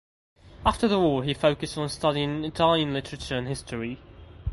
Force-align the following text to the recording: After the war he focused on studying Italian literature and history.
After 0.65 0.87
the 0.87 0.97
war 0.99 1.23
he 1.23 1.35
focused 1.35 1.77
on 1.77 1.87
studying 1.87 2.43
Italian 2.43 2.91
literature 2.91 3.37
and 3.37 3.47
history. 3.47 3.99